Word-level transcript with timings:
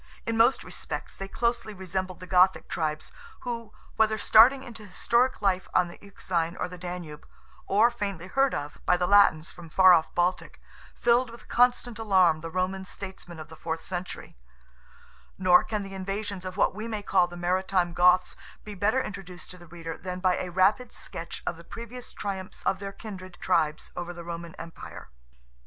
In 0.25 0.35
most 0.35 0.63
respects 0.63 1.15
they 1.15 1.27
closely 1.27 1.75
resembled 1.75 2.19
the 2.19 2.25
Gothic 2.25 2.67
tribes, 2.67 3.11
who, 3.41 3.71
whether 3.97 4.17
starting 4.17 4.63
into 4.63 4.83
historic 4.87 5.43
life 5.43 5.67
on 5.75 5.89
the 5.89 5.99
Euxine 6.01 6.57
or 6.57 6.67
the 6.67 6.79
Danube, 6.79 7.27
or 7.67 7.91
faintly 7.91 8.25
heard 8.25 8.55
of 8.55 8.79
by 8.87 8.97
the 8.97 9.05
Latins 9.05 9.51
from 9.51 9.67
the 9.67 9.73
far 9.75 9.93
off 9.93 10.15
Baltic, 10.15 10.59
filled 10.95 11.29
with 11.29 11.47
constant 11.47 11.99
alarm 11.99 12.39
the 12.39 12.49
Roman 12.49 12.83
statesmen 12.83 13.37
of 13.39 13.49
the 13.49 13.55
fourth 13.55 13.83
century; 13.85 14.35
nor 15.37 15.63
can 15.63 15.83
the 15.83 15.93
invasions 15.93 16.45
of 16.45 16.57
what 16.57 16.73
we 16.73 16.87
may 16.87 17.03
call 17.03 17.27
the 17.27 17.37
maritime 17.37 17.93
Goths 17.93 18.35
be 18.63 18.73
better 18.73 19.03
introduced 19.03 19.51
to 19.51 19.59
the 19.59 19.67
reader 19.67 19.99
than 19.99 20.19
by 20.19 20.35
a 20.37 20.49
rapid 20.49 20.93
sketch 20.93 21.43
of 21.45 21.57
the 21.57 21.63
previous 21.63 22.11
triumphs 22.11 22.63
of 22.63 22.79
their 22.79 22.91
kindred 22.91 23.37
tribes 23.39 23.91
over 23.95 24.13
the 24.13 24.23
Roman 24.23 24.55
Empire. 24.55 25.09